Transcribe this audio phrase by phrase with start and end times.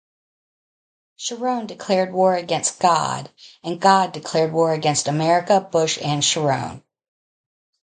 [1.17, 3.29] Sharon declared war against God
[3.63, 6.81] and God declared war against America, Bush and Sharon.